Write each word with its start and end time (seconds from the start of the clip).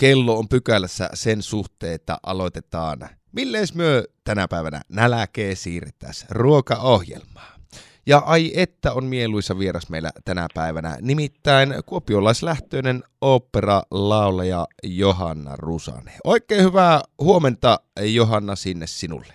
kello 0.00 0.38
on 0.38 0.48
pykälässä 0.48 1.08
sen 1.14 1.42
suhteen, 1.42 1.94
että 1.94 2.18
aloitetaan. 2.26 2.98
Millees 3.32 3.74
myö 3.74 4.04
tänä 4.24 4.48
päivänä 4.48 4.80
näläkee 4.88 5.54
siirtäisi 5.54 6.26
ruokaohjelmaa? 6.30 7.58
Ja 8.06 8.18
ai 8.18 8.52
että 8.54 8.92
on 8.92 9.04
mieluisa 9.04 9.58
vieras 9.58 9.90
meillä 9.90 10.10
tänä 10.24 10.46
päivänä, 10.54 10.96
nimittäin 11.00 11.74
kuopiolaislähtöinen 11.86 13.02
opera-laulaja 13.20 14.66
Johanna 14.82 15.56
Rusane. 15.56 16.12
Oikein 16.24 16.64
hyvää 16.64 17.00
huomenta 17.20 17.80
Johanna 18.00 18.56
sinne 18.56 18.86
sinulle. 18.86 19.34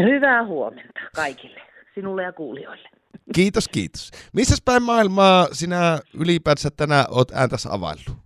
Hyvää 0.00 0.46
huomenta 0.46 1.00
kaikille, 1.14 1.60
sinulle 1.94 2.22
ja 2.22 2.32
kuulijoille. 2.32 2.88
Kiitos, 3.34 3.68
kiitos. 3.68 4.10
Missä 4.32 4.56
päin 4.64 4.82
maailmaa 4.82 5.48
sinä 5.52 6.00
ylipäänsä 6.14 6.70
tänään 6.76 7.04
olet 7.08 7.32
ääntässä 7.34 7.72
availlut? 7.72 8.23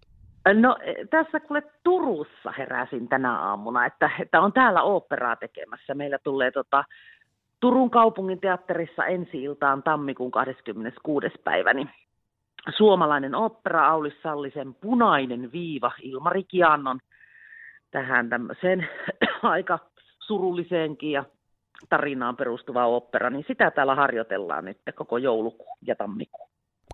No 0.54 0.76
tässä 1.10 1.40
kuule 1.40 1.62
Turussa 1.84 2.52
heräsin 2.58 3.08
tänä 3.08 3.38
aamuna, 3.38 3.86
että, 3.86 4.10
että 4.20 4.40
on 4.40 4.52
täällä 4.52 4.82
oopperaa 4.82 5.36
tekemässä. 5.36 5.94
Meillä 5.94 6.18
tulee 6.18 6.50
tota, 6.50 6.84
Turun 7.60 7.90
kaupungin 7.90 8.40
teatterissa 8.40 9.06
ensi 9.06 9.42
iltaan 9.42 9.82
tammikuun 9.82 10.30
26. 10.30 11.26
päivä, 11.44 11.74
niin 11.74 11.90
suomalainen 12.76 13.34
opera 13.34 13.88
Aulis 13.88 14.22
Sallisen 14.22 14.74
Punainen 14.74 15.52
viiva 15.52 15.92
Ilmari 16.02 16.44
Kiannon 16.44 17.00
tähän 17.90 18.28
tämmöiseen 18.28 18.88
aika 19.42 19.78
surulliseenkin 20.20 21.12
ja 21.12 21.24
tarinaan 21.88 22.36
perustuva 22.36 22.86
opera, 22.86 23.30
niin 23.30 23.44
sitä 23.48 23.70
täällä 23.70 23.94
harjoitellaan 23.94 24.64
nyt 24.64 24.78
koko 24.94 25.18
joulukuu 25.18 25.76
ja 25.82 25.96
tammikuu. 25.96 26.47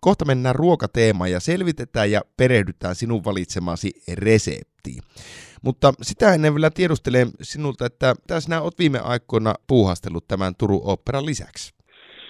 Kohta 0.04 0.24
mennään 0.24 0.54
ruokateemaan 0.54 1.30
ja 1.30 1.40
selvitetään 1.40 2.10
ja 2.10 2.20
perehdytään 2.36 2.95
sinun 2.95 3.24
valitsemasi 3.24 3.90
reseptiin. 4.22 5.00
Mutta 5.64 5.92
sitä 6.02 6.34
ennen 6.34 6.54
vielä 6.54 6.70
tiedustelen 6.70 7.28
sinulta, 7.42 7.86
että 7.86 8.14
mitä 8.22 8.40
sinä 8.40 8.60
olet 8.60 8.79
viime 8.79 8.98
aikoina 9.04 9.54
puuhastellut 9.68 10.24
tämän 10.29 10.52
Turun 10.59 10.82
operan 10.84 11.26
lisäksi? 11.26 11.74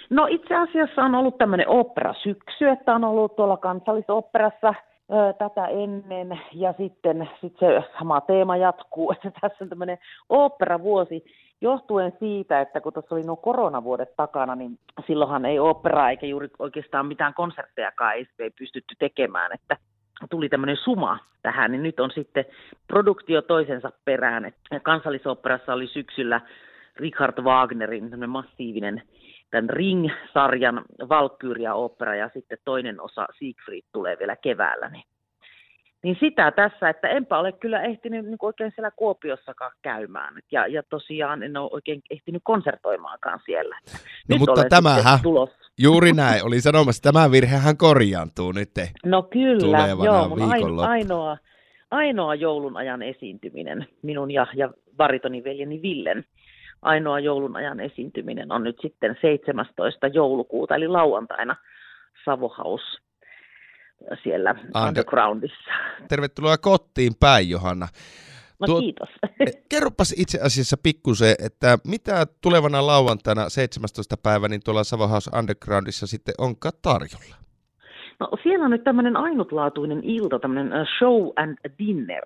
No 0.09 0.27
itse 0.29 0.55
asiassa 0.55 1.01
on 1.01 1.15
ollut 1.15 1.37
tämmöinen 1.37 1.69
opera-syksy, 1.69 2.65
että 2.65 2.95
on 2.95 3.03
ollut 3.03 3.35
tuolla 3.35 3.57
kansallisoperassa 3.57 4.73
tätä 5.37 5.67
ennen 5.67 6.39
ja 6.53 6.73
sitten 6.77 7.29
sit 7.41 7.53
se 7.59 7.83
sama 7.99 8.21
teema 8.21 8.57
jatkuu, 8.57 9.11
että 9.15 9.31
tässä 9.41 9.63
on 9.63 9.69
tämmöinen 9.69 9.97
operavuosi 10.29 11.25
johtuen 11.61 12.13
siitä, 12.19 12.61
että 12.61 12.81
kun 12.81 12.93
tuossa 12.93 13.15
oli 13.15 13.23
nuo 13.23 13.35
koronavuodet 13.35 14.15
takana, 14.15 14.55
niin 14.55 14.79
silloinhan 15.07 15.45
ei 15.45 15.59
opera 15.59 16.09
eikä 16.09 16.25
juuri 16.25 16.47
oikeastaan 16.59 17.05
mitään 17.05 17.33
konserttejakaan 17.33 18.15
ei, 18.15 18.27
ei 18.39 18.49
pystytty 18.49 18.95
tekemään, 18.99 19.51
että 19.53 19.77
tuli 20.29 20.49
tämmöinen 20.49 20.77
suma 20.77 21.19
tähän, 21.41 21.71
niin 21.71 21.83
nyt 21.83 21.99
on 21.99 22.11
sitten 22.11 22.45
produktio 22.87 23.41
toisensa 23.41 23.91
perään. 24.05 24.45
että 24.45 24.79
kansallisoperassa 24.79 25.73
oli 25.73 25.87
syksyllä 25.87 26.41
Richard 26.95 27.41
Wagnerin 27.41 28.29
massiivinen 28.29 29.01
tämän 29.51 29.69
Ring-sarjan 29.69 30.81
Valkyria-opera 31.09 32.15
ja 32.15 32.29
sitten 32.33 32.57
toinen 32.65 33.01
osa 33.01 33.27
Siegfried 33.39 33.83
tulee 33.93 34.19
vielä 34.19 34.35
keväällä. 34.35 34.89
Niin 34.89 35.03
niin 36.05 36.17
sitä 36.19 36.51
tässä, 36.51 36.89
että 36.89 37.07
enpä 37.07 37.37
ole 37.37 37.51
kyllä 37.51 37.81
ehtinyt 37.81 38.25
niin 38.25 38.37
oikein 38.41 38.71
siellä 38.75 38.91
Kuopiossakaan 38.95 39.71
käymään. 39.81 40.33
Ja, 40.51 40.67
ja 40.67 40.83
tosiaan 40.83 41.43
en 41.43 41.57
ole 41.57 41.69
oikein 41.73 42.01
ehtinyt 42.09 42.41
konsertoimaankaan 42.45 43.39
siellä. 43.45 43.79
No 43.85 43.97
nyt 44.29 44.39
mutta 44.39 44.63
tämähän, 44.69 45.19
juuri 45.79 46.13
näin, 46.13 46.45
oli 46.45 46.61
sanomassa, 46.61 47.11
tämä 47.11 47.31
virhehän 47.31 47.77
korjaantuu 47.77 48.51
nyt 48.51 48.69
No 49.05 49.23
kyllä, 49.23 49.87
joo, 50.05 50.29
mun 50.29 50.41
ainoa, 50.87 51.37
ainoa 51.91 52.35
joulun 52.35 52.77
ajan 52.77 53.01
esiintyminen 53.01 53.87
minun 54.01 54.31
ja, 54.31 54.47
ja 54.55 54.69
varitoni 54.97 55.43
veljeni 55.43 55.81
Villen 55.81 56.25
ainoa 56.81 57.19
joulun 57.19 57.55
ajan 57.55 57.79
esiintyminen 57.79 58.51
on 58.51 58.63
nyt 58.63 58.77
sitten 58.81 59.17
17. 59.21 60.07
joulukuuta, 60.07 60.75
eli 60.75 60.87
lauantaina 60.87 61.55
Savohaus 62.25 62.81
siellä 64.23 64.51
Under- 64.51 64.87
undergroundissa. 64.87 65.71
Tervetuloa 66.09 66.57
kotiin 66.57 67.13
päin, 67.19 67.49
Johanna. 67.49 67.87
No 68.59 68.67
Tuo, 68.67 68.79
kiitos. 68.79 69.09
Eh, 69.39 69.53
kerropas 69.69 70.13
itse 70.17 70.39
asiassa 70.41 70.77
pikkusen, 70.83 71.35
että 71.45 71.77
mitä 71.87 72.27
tulevana 72.41 72.87
lauantaina 72.87 73.49
17. 73.49 74.15
päivä 74.23 74.47
niin 74.47 74.61
tuolla 74.65 74.83
Savo 74.83 75.07
House 75.07 75.31
Undergroundissa 75.39 76.07
sitten 76.07 76.35
onkaan 76.37 76.73
tarjolla? 76.81 77.35
No 78.19 78.29
siellä 78.43 78.65
on 78.65 78.71
nyt 78.71 78.83
tämmöinen 78.83 79.17
ainutlaatuinen 79.17 80.03
ilta, 80.03 80.39
tämmöinen 80.39 80.71
show 80.97 81.27
and 81.35 81.57
dinner 81.79 82.23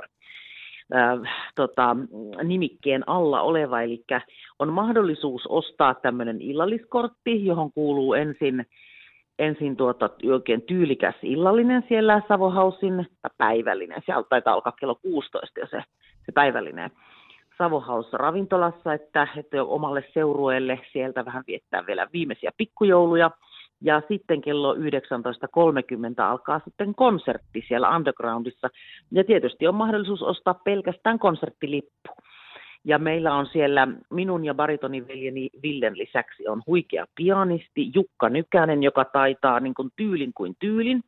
äh, 0.95 1.35
tota, 1.55 1.95
nimikkeen 2.43 3.09
alla 3.09 3.41
oleva, 3.41 3.81
eli 3.81 4.03
on 4.59 4.73
mahdollisuus 4.73 5.41
ostaa 5.47 5.93
tämmöinen 5.93 6.41
illalliskortti, 6.41 7.45
johon 7.45 7.71
kuuluu 7.71 8.13
ensin 8.13 8.65
ensin 9.39 9.75
tuota, 9.75 10.09
oikein 10.31 10.61
tyylikäs 10.61 11.15
illallinen 11.23 11.83
siellä 11.87 12.21
Savohausin, 12.27 13.07
tai 13.21 13.31
päivällinen, 13.37 14.01
sieltä 14.05 14.29
taitaa 14.29 14.53
alkaa 14.53 14.73
kello 14.79 14.95
16 14.95 15.59
jo 15.59 15.67
se, 15.67 15.83
se 16.25 16.31
päivällinen 16.33 16.91
Savohaus 17.59 18.13
ravintolassa, 18.13 18.93
että, 18.93 19.27
että 19.37 19.63
omalle 19.63 20.03
seurueelle 20.13 20.79
sieltä 20.91 21.25
vähän 21.25 21.43
viettää 21.47 21.85
vielä 21.87 22.07
viimeisiä 22.13 22.51
pikkujouluja. 22.57 23.31
Ja 23.81 24.01
sitten 24.07 24.41
kello 24.41 24.73
19.30 24.73 24.79
alkaa 26.17 26.61
sitten 26.65 26.95
konsertti 26.95 27.65
siellä 27.67 27.95
undergroundissa. 27.95 28.69
Ja 29.11 29.23
tietysti 29.23 29.67
on 29.67 29.75
mahdollisuus 29.75 30.21
ostaa 30.21 30.53
pelkästään 30.53 31.19
konserttilippu. 31.19 32.09
Ja 32.89 32.99
meillä 32.99 33.33
on 33.33 33.45
siellä 33.45 33.87
minun 34.09 34.45
ja 34.45 34.53
baritoniveljeni 34.53 35.49
Villen 35.63 35.97
lisäksi 35.97 36.47
on 36.47 36.61
huikea 36.67 37.05
pianisti 37.15 37.91
Jukka 37.95 38.29
Nykänen, 38.29 38.83
joka 38.83 39.05
taitaa 39.05 39.59
niin 39.59 39.73
kuin 39.73 39.89
tyylin 39.95 40.31
kuin 40.35 40.55
tyylin. 40.59 41.01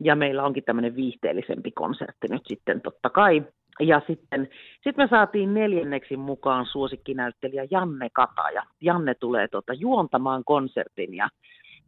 Ja 0.00 0.16
meillä 0.16 0.44
onkin 0.44 0.64
tämmöinen 0.64 0.96
viihteellisempi 0.96 1.70
konsertti 1.70 2.28
nyt 2.30 2.42
sitten 2.46 2.80
totta 2.80 3.10
kai. 3.10 3.42
Ja 3.80 4.02
sitten 4.06 4.48
sit 4.84 4.96
me 4.96 5.06
saatiin 5.10 5.54
neljänneksi 5.54 6.16
mukaan 6.16 6.66
suosikkinäyttelijä 6.66 7.66
Janne 7.70 8.08
Kataja. 8.12 8.62
Janne 8.80 9.14
tulee 9.14 9.48
tota 9.48 9.72
juontamaan 9.72 10.44
konsertin 10.44 11.14
ja 11.14 11.28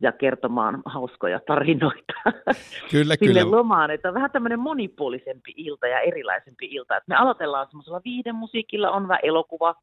ja 0.01 0.13
kertomaan 0.13 0.83
hauskoja 0.85 1.41
tarinoita 1.47 2.13
kyllä, 2.91 3.15
sinne 3.19 3.41
kyllä. 3.41 3.57
lomaan. 3.57 3.91
Että 3.91 4.09
on 4.09 4.15
vähän 4.15 4.31
tämmöinen 4.31 4.61
monipuolisempi 4.61 5.55
ilta 5.57 5.87
ja 5.87 6.01
erilaisempi 6.01 6.67
ilta. 6.67 6.97
Että 6.97 7.09
me 7.09 7.17
aloitellaan 7.17 7.67
semmoisella 7.67 8.01
viiden 8.05 8.35
musiikilla, 8.35 8.91
on 8.91 9.09
vähän 9.09 9.21
elokuva, 9.23 9.75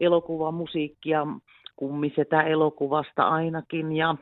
elokuvamusiikkia, 0.00 1.26
kummisetä 1.76 2.42
elokuvasta 2.42 3.28
ainakin 3.28 3.92
ja, 3.92 4.14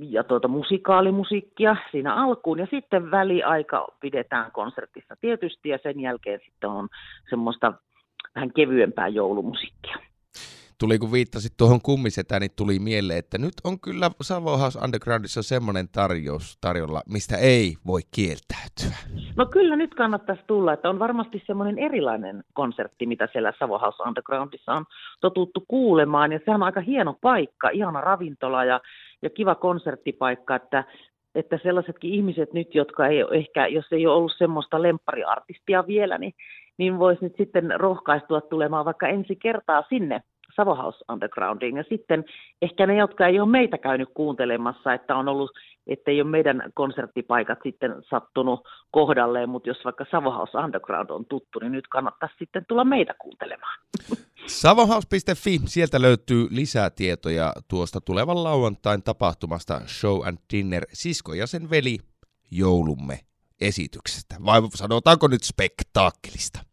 ja 0.00 0.24
tuota 0.24 0.48
musikaalimusiikkia 0.48 1.76
siinä 1.90 2.14
alkuun. 2.14 2.58
Ja 2.58 2.66
sitten 2.70 3.10
väliaika 3.10 3.86
pidetään 4.00 4.52
konsertissa 4.52 5.14
tietysti 5.20 5.68
ja 5.68 5.78
sen 5.82 6.00
jälkeen 6.00 6.40
sitten 6.44 6.70
on 6.70 6.88
semmoista 7.30 7.72
vähän 8.34 8.52
kevyempää 8.52 9.08
joulumusiikkia 9.08 10.07
tuli 10.80 10.98
kun 10.98 11.12
viittasit 11.12 11.52
tuohon 11.56 11.80
kummisetään, 11.82 12.40
niin 12.40 12.50
tuli 12.56 12.78
mieleen, 12.78 13.18
että 13.18 13.38
nyt 13.38 13.54
on 13.64 13.80
kyllä 13.80 14.10
Savo 14.22 14.56
House 14.56 14.78
Undergroundissa 14.84 15.42
semmoinen 15.42 15.88
tarjous 15.88 16.58
tarjolla, 16.60 17.02
mistä 17.12 17.36
ei 17.36 17.74
voi 17.86 18.00
kieltäytyä. 18.14 18.98
No 19.36 19.46
kyllä 19.46 19.76
nyt 19.76 19.94
kannattaisi 19.94 20.42
tulla, 20.46 20.72
että 20.72 20.90
on 20.90 20.98
varmasti 20.98 21.42
semmoinen 21.46 21.78
erilainen 21.78 22.44
konsertti, 22.52 23.06
mitä 23.06 23.28
siellä 23.32 23.52
Savo 23.58 23.78
House 23.78 24.02
Undergroundissa 24.02 24.72
on 24.72 24.84
totuttu 25.20 25.64
kuulemaan, 25.68 26.32
ja 26.32 26.40
se 26.44 26.50
on 26.50 26.62
aika 26.62 26.80
hieno 26.80 27.14
paikka, 27.20 27.68
ihana 27.68 28.00
ravintola 28.00 28.64
ja, 28.64 28.80
ja 29.22 29.30
kiva 29.30 29.54
konserttipaikka, 29.54 30.56
että 30.56 30.84
että 31.34 31.58
sellaisetkin 31.62 32.14
ihmiset 32.14 32.52
nyt, 32.52 32.74
jotka 32.74 33.06
ei 33.06 33.22
ole 33.22 33.36
ehkä, 33.36 33.66
jos 33.66 33.92
ei 33.92 34.06
ole 34.06 34.16
ollut 34.16 34.32
semmoista 34.38 34.82
lemppariartistia 34.82 35.86
vielä, 35.86 36.18
niin, 36.18 36.34
niin 36.78 36.98
voisi 36.98 37.24
nyt 37.24 37.34
sitten 37.36 37.72
rohkaistua 37.76 38.40
tulemaan 38.40 38.84
vaikka 38.84 39.08
ensi 39.08 39.36
kertaa 39.36 39.84
sinne 39.88 40.22
Savo 40.58 40.74
House 40.74 41.04
Undergroundiin. 41.12 41.76
Ja 41.76 41.84
sitten 41.88 42.24
ehkä 42.62 42.86
ne, 42.86 42.96
jotka 42.96 43.26
ei 43.26 43.40
ole 43.40 43.48
meitä 43.48 43.78
käynyt 43.78 44.08
kuuntelemassa, 44.14 44.94
että 44.94 45.16
on 45.16 45.28
ollut, 45.28 45.50
että 45.86 46.10
ei 46.10 46.20
ole 46.20 46.30
meidän 46.30 46.62
konserttipaikat 46.74 47.58
sitten 47.62 47.94
sattunut 48.10 48.60
kohdalleen, 48.90 49.48
mutta 49.48 49.68
jos 49.68 49.84
vaikka 49.84 50.06
Savo 50.10 50.30
House 50.30 50.58
Underground 50.58 51.10
on 51.10 51.24
tuttu, 51.26 51.58
niin 51.58 51.72
nyt 51.72 51.88
kannattaisi 51.88 52.34
sitten 52.38 52.64
tulla 52.68 52.84
meitä 52.84 53.14
kuuntelemaan. 53.18 53.78
Savohouse.fi, 54.46 55.60
sieltä 55.64 56.02
löytyy 56.02 56.46
lisää 56.50 56.90
tietoja 56.90 57.52
tuosta 57.70 58.00
tulevan 58.00 58.44
lauantain 58.44 59.02
tapahtumasta 59.02 59.80
Show 59.86 60.26
and 60.28 60.38
Dinner 60.52 60.84
Sisko 60.92 61.34
ja 61.34 61.46
sen 61.46 61.70
veli 61.70 61.98
joulumme 62.50 63.18
esityksestä. 63.60 64.34
Vai 64.44 64.60
sanotaanko 64.74 65.28
nyt 65.28 65.42
spektaakkelista? 65.42 66.67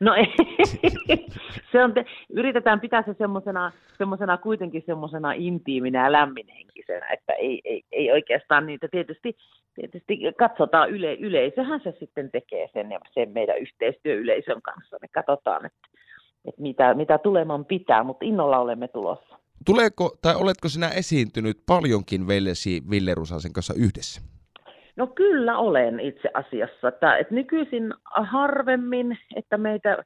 No 0.00 0.14
ei, 0.14 0.34
se 1.72 1.84
on 1.84 1.94
te, 1.94 2.04
yritetään 2.30 2.80
pitää 2.80 3.02
se 3.02 3.14
semmoisena, 3.18 3.72
semmoisena 3.98 4.36
kuitenkin 4.36 4.82
semmoisena 4.86 5.32
intiiminä 5.32 6.04
ja 6.04 6.12
lämminhenkisenä, 6.12 7.06
että 7.12 7.32
ei, 7.32 7.60
ei, 7.64 7.82
ei 7.92 8.12
oikeastaan 8.12 8.66
niitä 8.66 8.88
tietysti, 8.88 9.36
tietysti 9.74 10.18
katsotaan 10.38 10.90
yle, 10.90 11.14
yleisöhän 11.14 11.80
se 11.84 11.94
sitten 12.00 12.30
tekee 12.30 12.68
sen 12.72 12.90
ja 12.90 13.00
sen 13.14 13.30
meidän 13.30 13.58
yhteistyöyleisön 13.58 14.62
kanssa. 14.62 14.96
Me 15.02 15.08
katsotaan, 15.08 15.66
että, 15.66 15.88
että 16.44 16.62
mitä, 16.62 16.94
mitä 16.94 17.18
tuleman 17.18 17.64
pitää, 17.64 18.04
mutta 18.04 18.24
innolla 18.24 18.58
olemme 18.58 18.88
tulossa. 18.88 19.38
Tuleeko, 19.66 20.16
tai 20.22 20.34
oletko 20.34 20.68
sinä 20.68 20.88
esiintynyt 20.88 21.56
paljonkin 21.66 22.26
veljesi 22.26 22.82
Ville 22.90 23.14
Rusasen 23.14 23.52
kanssa 23.52 23.74
yhdessä? 23.74 24.35
No 24.96 25.06
kyllä 25.06 25.58
olen 25.58 26.00
itse 26.00 26.30
asiassa. 26.34 26.88
Että, 26.88 27.16
että 27.16 27.34
nykyisin 27.34 27.94
harvemmin, 28.04 29.18
että 29.36 29.58
meitä, 29.58 30.04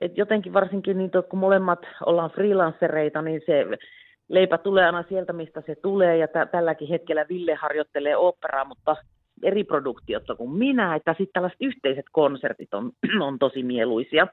että 0.00 0.20
jotenkin 0.20 0.52
varsinkin 0.52 0.98
niin, 0.98 1.10
kun 1.28 1.38
molemmat 1.38 1.78
ollaan 2.06 2.30
freelancereita, 2.30 3.22
niin 3.22 3.42
se 3.46 3.66
leipä 4.28 4.58
tulee 4.58 4.86
aina 4.86 5.04
sieltä, 5.08 5.32
mistä 5.32 5.62
se 5.66 5.74
tulee. 5.74 6.16
Ja 6.16 6.28
t- 6.28 6.50
tälläkin 6.50 6.88
hetkellä 6.88 7.26
Ville 7.28 7.54
harjoittelee 7.54 8.16
operaa, 8.16 8.64
mutta 8.64 8.96
eri 9.42 9.64
produktiotta 9.64 10.34
kuin 10.34 10.50
minä. 10.50 10.94
Että 10.94 11.12
sitten 11.12 11.32
tällaiset 11.32 11.60
yhteiset 11.60 12.06
konsertit 12.12 12.74
on, 12.74 12.92
on 13.26 13.38
tosi 13.38 13.62
mieluisia. 13.62 14.26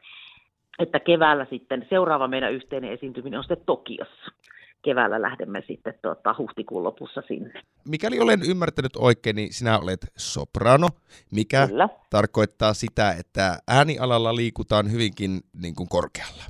Että 0.80 1.00
keväällä 1.00 1.46
sitten 1.50 1.86
seuraava 1.90 2.28
meidän 2.28 2.54
yhteinen 2.54 2.92
esiintyminen 2.92 3.38
on 3.38 3.44
sitten 3.44 3.66
Tokiossa 3.66 4.32
keväällä 4.82 5.22
lähdemme 5.22 5.64
sitten 5.68 5.94
tuota, 6.02 6.36
huhtikuun 6.38 6.84
lopussa 6.84 7.22
sinne. 7.28 7.62
Mikäli 7.88 8.20
olen 8.20 8.40
ymmärtänyt 8.50 8.96
oikein, 8.98 9.36
niin 9.36 9.54
sinä 9.54 9.80
olet 9.80 10.08
soprano, 10.18 10.88
mikä 11.32 11.68
Kyllä. 11.68 11.90
tarkoittaa 12.10 12.74
sitä, 12.74 13.12
että 13.20 13.58
äänialalla 13.68 14.36
liikutaan 14.36 14.92
hyvinkin 14.92 15.40
niin 15.62 15.76
kuin 15.76 15.90
korkealla. 15.90 16.44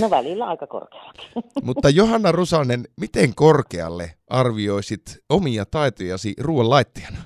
No 0.00 0.10
välillä 0.10 0.46
aika 0.46 0.66
korkealla. 0.66 1.12
Mutta 1.66 1.88
Johanna 1.90 2.32
Rusanen, 2.32 2.80
miten 3.00 3.34
korkealle 3.34 4.10
arvioisit 4.30 5.02
omia 5.28 5.64
taitojasi 5.70 6.34
ruoanlaittajana? 6.40 7.18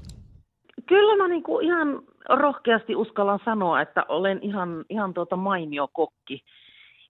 Kyllä 0.86 1.16
mä 1.16 1.28
niin 1.28 1.42
kuin 1.42 1.66
ihan 1.66 2.02
rohkeasti 2.28 2.96
uskallan 2.96 3.40
sanoa, 3.44 3.80
että 3.80 4.04
olen 4.08 4.38
ihan, 4.42 4.84
ihan 4.88 5.14
tuota 5.14 5.36
mainio 5.36 5.88
kokki 5.92 6.40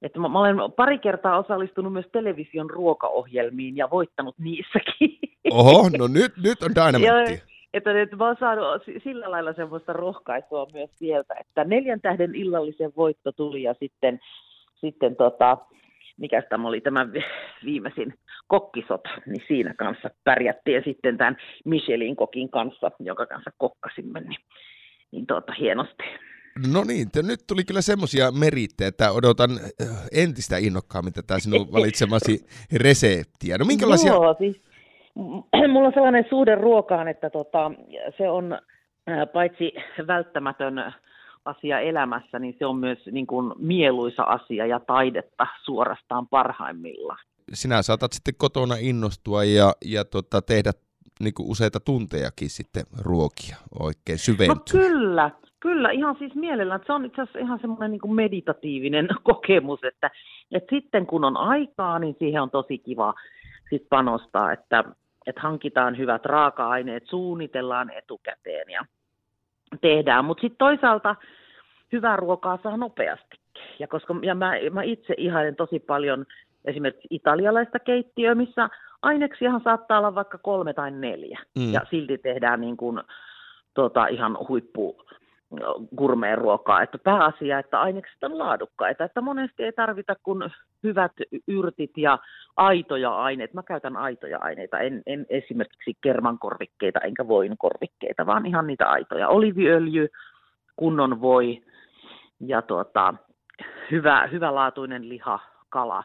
että 0.04 0.20
mä, 0.20 0.28
mä 0.28 0.40
olen 0.40 0.56
pari 0.76 0.98
kertaa 0.98 1.38
osallistunut 1.38 1.92
myös 1.92 2.06
television 2.12 2.70
ruokaohjelmiin 2.70 3.76
ja 3.76 3.90
voittanut 3.90 4.38
niissäkin. 4.38 5.18
Oho, 5.50 5.88
no 5.98 6.06
nyt, 6.06 6.32
nyt 6.44 6.62
on 6.62 6.74
dynamiittia. 6.74 7.46
Että 7.74 7.92
nyt 7.92 8.16
mä 8.18 8.26
oon 8.26 8.36
saanut 8.40 8.82
sillä 9.04 9.30
lailla 9.30 9.52
semmoista 9.52 9.92
rohkaisua 9.92 10.66
myös 10.72 10.90
sieltä, 10.98 11.34
että 11.40 11.64
neljän 11.64 12.00
tähden 12.00 12.34
illallisen 12.34 12.92
voitto 12.96 13.32
tuli 13.32 13.62
ja 13.62 13.74
sitten, 13.80 14.20
sitten 14.80 15.16
tota, 15.16 15.58
mikä 16.16 16.42
tämä 16.42 16.68
oli 16.68 16.80
tämä 16.80 17.06
viimeisin 17.64 18.14
kokkisota, 18.46 19.08
niin 19.26 19.44
siinä 19.48 19.74
kanssa 19.78 20.10
pärjättiin 20.24 20.82
sitten 20.84 21.18
tämän 21.18 21.36
Michelin 21.64 22.16
kokin 22.16 22.50
kanssa, 22.50 22.90
joka 23.00 23.26
kanssa 23.26 23.50
kokkasimme, 23.58 24.20
niin, 24.20 24.40
niin 25.12 25.26
tuota, 25.26 25.52
hienosti. 25.52 26.04
No 26.72 26.84
niin, 26.84 27.08
nyt 27.22 27.40
tuli 27.46 27.64
kyllä 27.64 27.80
semmoisia 27.80 28.30
merittejä, 28.30 28.88
että 28.88 29.12
odotan 29.12 29.50
äh, 29.50 29.88
entistä 30.12 30.56
innokkaammin 30.56 31.12
tätä 31.12 31.38
sinun 31.38 31.72
valitsemasi 31.76 32.46
reseptiä. 32.72 33.58
No 33.58 33.64
minkälaisia... 33.64 34.12
Joo, 34.12 34.34
siis 34.38 34.62
mulla 35.72 35.86
on 35.86 35.94
sellainen 35.94 36.24
suhde 36.30 36.54
ruokaan, 36.54 37.08
että 37.08 37.30
tota, 37.30 37.70
se 38.18 38.30
on 38.30 38.52
äh, 38.52 39.32
paitsi 39.32 39.72
välttämätön 40.06 40.94
asia 41.44 41.80
elämässä, 41.80 42.38
niin 42.38 42.56
se 42.58 42.66
on 42.66 42.76
myös 42.76 42.98
niin 43.12 43.26
kuin 43.26 43.52
mieluisa 43.58 44.22
asia 44.22 44.66
ja 44.66 44.80
taidetta 44.80 45.46
suorastaan 45.64 46.28
parhaimmillaan. 46.28 47.18
Sinä 47.52 47.82
saatat 47.82 48.12
sitten 48.12 48.34
kotona 48.36 48.74
innostua 48.80 49.44
ja, 49.44 49.72
ja 49.84 50.04
tota, 50.04 50.42
tehdä 50.42 50.72
niin 51.20 51.34
kuin 51.34 51.50
useita 51.50 51.80
tuntejakin 51.80 52.50
sitten 52.50 52.84
ruokia 53.02 53.56
oikein 53.80 54.18
syventyä. 54.18 54.80
No 54.80 54.86
kyllä, 54.86 55.30
Kyllä, 55.64 55.90
ihan 55.90 56.16
siis 56.18 56.34
mielellään. 56.34 56.80
Se 56.86 56.92
on 56.92 57.04
itse 57.04 57.22
asiassa 57.22 57.38
ihan 57.38 57.58
semmoinen 57.58 57.90
niin 57.90 58.14
meditatiivinen 58.14 59.08
kokemus, 59.22 59.84
että, 59.84 60.10
että 60.52 60.76
sitten 60.76 61.06
kun 61.06 61.24
on 61.24 61.36
aikaa, 61.36 61.98
niin 61.98 62.16
siihen 62.18 62.42
on 62.42 62.50
tosi 62.50 62.78
kiva 62.78 63.14
sit 63.70 63.86
panostaa, 63.88 64.52
että, 64.52 64.84
että 65.26 65.40
hankitaan 65.40 65.98
hyvät 65.98 66.24
raaka-aineet, 66.24 67.06
suunnitellaan 67.06 67.90
etukäteen 67.90 68.70
ja 68.70 68.84
tehdään. 69.80 70.24
Mutta 70.24 70.40
sitten 70.40 70.58
toisaalta 70.58 71.16
hyvää 71.92 72.16
ruokaa 72.16 72.58
saa 72.62 72.76
nopeasti. 72.76 73.36
Ja, 73.78 73.88
koska, 73.88 74.14
ja 74.22 74.34
mä, 74.34 74.52
mä 74.70 74.82
itse 74.82 75.14
ihailen 75.16 75.56
tosi 75.56 75.78
paljon 75.78 76.26
esimerkiksi 76.64 77.08
italialaista 77.10 77.78
keittiöä, 77.78 78.34
missä 78.34 78.68
aineksiahan 79.02 79.60
saattaa 79.64 79.98
olla 79.98 80.14
vaikka 80.14 80.38
kolme 80.38 80.74
tai 80.74 80.90
neljä. 80.90 81.40
Mm. 81.58 81.72
Ja 81.72 81.80
silti 81.90 82.18
tehdään 82.18 82.60
niin 82.60 82.76
kuin, 82.76 83.00
tota, 83.74 84.06
ihan 84.06 84.38
huippu 84.48 85.04
gourmet 85.96 86.38
ruokaa, 86.38 86.82
että 86.82 86.98
pääasia, 86.98 87.58
että 87.58 87.80
ainekset 87.80 88.24
on 88.24 88.38
laadukkaita, 88.38 89.04
että 89.04 89.20
monesti 89.20 89.62
ei 89.62 89.72
tarvita 89.72 90.14
kuin 90.22 90.50
hyvät 90.82 91.12
yrtit 91.48 91.90
ja 91.96 92.18
aitoja 92.56 93.10
aineet. 93.16 93.54
Mä 93.54 93.62
käytän 93.62 93.96
aitoja 93.96 94.38
aineita, 94.38 94.78
en, 94.78 95.02
en 95.06 95.26
esimerkiksi 95.28 95.94
kermankorvikkeita 96.00 97.00
enkä 97.00 97.28
voinkorvikkeita, 97.28 98.26
vaan 98.26 98.46
ihan 98.46 98.66
niitä 98.66 98.90
aitoja. 98.90 99.28
Oliviöljy, 99.28 100.08
kunnon 100.76 101.20
voi 101.20 101.62
ja 102.40 102.62
tuota, 102.62 103.14
hyvä, 103.90 104.28
hyvälaatuinen 104.32 105.08
liha, 105.08 105.38
kala, 105.68 106.04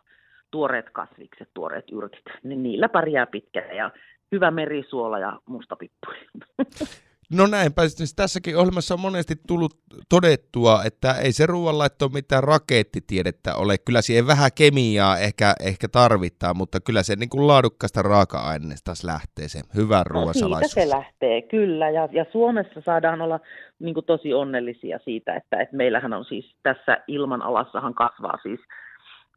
tuoreet 0.51 0.89
kasvikset, 0.89 1.49
tuoreet 1.53 1.85
yrtit, 1.91 2.25
niin 2.43 2.63
niillä 2.63 2.89
pärjää 2.89 3.25
pitkään 3.25 3.75
ja 3.75 3.91
hyvä 4.31 4.51
merisuola 4.51 5.19
ja 5.19 5.39
mustapippuri. 5.45 6.27
No 7.33 7.47
näinpä, 7.47 7.87
siis 7.87 8.15
tässäkin 8.15 8.57
ohjelmassa 8.57 8.93
on 8.93 8.99
monesti 8.99 9.35
tullut 9.47 9.71
todettua, 10.09 10.83
että 10.85 11.13
ei 11.13 11.31
se 11.31 11.45
ruoanlaitto 11.45 12.09
mitään 12.09 12.43
rakettitiedettä 12.43 13.55
ole. 13.55 13.77
Kyllä 13.77 14.01
siihen 14.01 14.27
vähän 14.27 14.51
kemiaa 14.57 15.17
ehkä, 15.17 15.53
ehkä 15.59 15.87
tarvittaa, 15.87 16.53
mutta 16.53 16.79
kyllä 16.85 17.03
se 17.03 17.15
niin 17.15 17.29
kuin 17.29 17.47
laadukkaasta 17.47 18.01
raaka-aineesta 18.01 18.91
lähtee 19.05 19.47
se 19.47 19.59
hyvä 19.75 20.03
ruoan 20.05 20.27
no, 20.27 20.33
Siitä 20.33 20.67
se 20.67 20.89
lähtee, 20.89 21.41
kyllä. 21.41 21.89
Ja, 21.89 22.09
ja 22.11 22.25
Suomessa 22.31 22.81
saadaan 22.85 23.21
olla 23.21 23.39
niin 23.79 23.93
kuin 23.93 24.05
tosi 24.05 24.33
onnellisia 24.33 24.99
siitä, 25.05 25.35
että, 25.35 25.61
että 25.61 25.75
meillähän 25.75 26.13
on 26.13 26.25
siis 26.25 26.55
tässä 26.63 26.97
ilmanalassahan 27.07 27.93
kasvaa 27.93 28.37
siis 28.43 28.59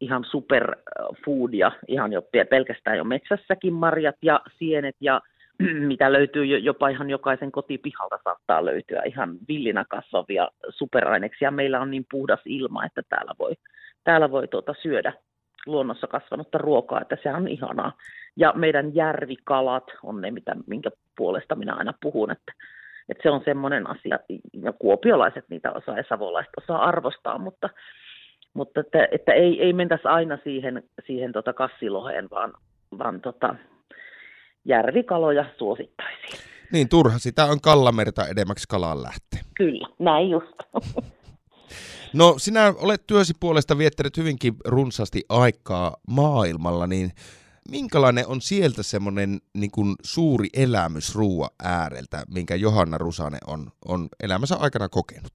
ihan 0.00 0.24
superfoodia, 0.30 1.72
ihan 1.88 2.12
jo 2.12 2.22
pelkästään 2.50 2.96
jo 2.96 3.04
metsässäkin 3.04 3.72
marjat 3.72 4.16
ja 4.22 4.40
sienet 4.58 4.96
ja 5.00 5.20
mitä 5.92 6.12
löytyy 6.12 6.44
jopa 6.44 6.88
ihan 6.88 7.10
jokaisen 7.10 7.52
kotipihalta 7.52 8.18
saattaa 8.24 8.64
löytyä 8.64 9.02
ihan 9.02 9.36
villinä 9.48 9.84
kasvavia 9.88 10.48
superaineksia. 10.68 11.50
Meillä 11.50 11.80
on 11.80 11.90
niin 11.90 12.06
puhdas 12.10 12.40
ilma, 12.44 12.84
että 12.84 13.02
täällä 13.08 13.32
voi, 13.38 13.52
täällä 14.04 14.31
voi 14.31 14.48
tuota 14.48 14.74
syödä 14.82 15.12
luonnossa 15.66 16.06
kasvanutta 16.06 16.58
ruokaa, 16.58 17.00
että 17.00 17.16
se 17.22 17.34
on 17.34 17.48
ihanaa. 17.48 17.92
Ja 18.36 18.52
meidän 18.56 18.94
järvikalat 18.94 19.84
on 20.02 20.20
ne, 20.20 20.31
mitä, 20.31 20.56
minkä 20.66 20.90
puolesta 21.16 21.54
minä 21.54 21.74
aina 21.74 21.94
puhun, 22.02 22.31
että, 22.31 22.52
että 23.08 23.22
se 23.22 23.31
on 23.31 23.42
semmoinen 23.44 23.90
asia, 23.90 24.19
ja 24.52 24.72
kuopiolaiset 24.72 25.44
niitä 25.48 25.72
osaa 25.72 25.96
ja 25.96 26.04
savolaiset 26.08 26.52
osaa 26.56 26.84
arvostaa, 26.84 27.38
mutta, 27.38 27.69
mutta 28.54 28.81
että, 28.81 29.08
että 29.10 29.32
ei, 29.32 29.62
ei 29.62 29.72
mentäisi 29.72 30.08
aina 30.08 30.38
siihen, 30.44 30.82
siihen 31.06 31.32
tota 31.32 31.52
kassiloheen, 31.52 32.31
vaan, 32.31 32.52
vaan 32.98 33.20
tota, 33.20 33.54
järvikaloja 34.64 35.44
suosittaisiin. 35.58 36.40
Niin, 36.72 36.88
turha 36.88 37.19
sitä 37.19 37.44
on 37.44 37.60
kallamerta 37.60 38.26
edemmäksi 38.26 38.69
kalaan 38.69 39.02
lähteä. 39.02 39.40
Kyllä, 39.56 39.88
näin 39.98 40.31
just. 40.31 40.56
No 42.14 42.34
sinä 42.36 42.74
olet 42.82 43.06
työsi 43.06 43.34
puolesta 43.40 43.78
viettänyt 43.78 44.16
hyvinkin 44.16 44.54
runsaasti 44.64 45.22
aikaa 45.28 45.96
maailmalla, 46.08 46.86
niin 46.86 47.10
minkälainen 47.70 48.24
on 48.28 48.40
sieltä 48.40 48.82
semmoinen 48.82 49.40
niin 49.54 49.70
kuin 49.70 49.94
suuri 50.04 50.48
elämys 50.56 51.14
ruoan 51.14 51.50
ääreltä, 51.64 52.22
minkä 52.34 52.54
Johanna 52.54 52.98
Rusanen 52.98 53.40
on, 53.46 53.66
on 53.88 54.08
elämänsä 54.22 54.56
aikana 54.60 54.88
kokenut? 54.88 55.32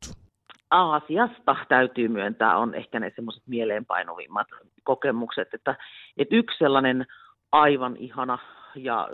Aasiasta 0.71 1.55
täytyy 1.69 2.07
myöntää 2.07 2.57
on 2.57 2.75
ehkä 2.75 2.99
ne 2.99 3.11
semmoiset 3.15 3.43
mieleenpainuvimmat 3.47 4.47
kokemukset, 4.83 5.53
että, 5.53 5.75
että 6.17 6.35
yksi 6.35 6.57
sellainen 6.57 7.05
aivan 7.51 7.97
ihana 7.97 8.37
ja 8.77 9.09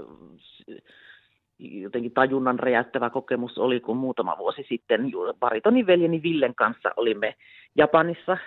jotenkin 1.59 2.13
tajunnan 2.13 2.59
räjäyttävä 2.59 3.09
kokemus 3.09 3.57
oli, 3.57 3.79
kun 3.79 3.97
muutama 3.97 4.37
vuosi 4.37 4.65
sitten 4.69 5.11
baritonin 5.39 5.87
veljeni 5.87 6.23
Villen 6.23 6.55
kanssa 6.55 6.89
olimme 6.97 7.35
Japanissa 7.77 8.37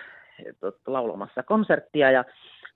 laulamassa 0.87 1.43
konserttia 1.43 2.11
ja 2.11 2.23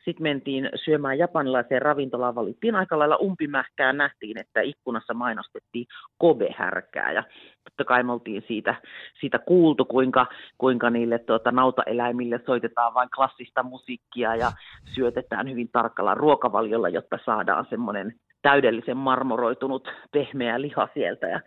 sitten 0.05 0.23
mentiin 0.23 0.69
syömään 0.75 1.17
japanilaiseen 1.17 1.81
ravintolaan, 1.81 2.35
valittiin 2.35 2.75
aika 2.75 2.99
lailla 2.99 3.17
umpimähkää, 3.17 3.93
nähtiin, 3.93 4.39
että 4.39 4.61
ikkunassa 4.61 5.13
mainostettiin 5.13 5.85
Kobe-härkää 6.17 7.11
ja 7.11 7.23
totta 7.63 7.83
kai 7.85 8.03
me 8.03 8.11
oltiin 8.11 8.43
siitä, 8.47 8.75
siitä 9.19 9.39
kuultu, 9.39 9.85
kuinka, 9.85 10.25
kuinka 10.57 10.89
niille 10.89 11.19
tuota, 11.19 11.51
nautaeläimille 11.51 12.39
soitetaan 12.45 12.93
vain 12.93 13.09
klassista 13.15 13.63
musiikkia 13.63 14.35
ja 14.35 14.51
syötetään 14.85 15.49
hyvin 15.49 15.69
tarkalla 15.71 16.15
ruokavaliolla, 16.15 16.89
jotta 16.89 17.19
saadaan 17.25 17.65
semmoinen 17.69 18.13
täydellisen 18.41 18.97
marmoroitunut 18.97 19.87
pehmeä 20.11 20.61
liha 20.61 20.87
sieltä. 20.93 21.27
Ja 21.27 21.39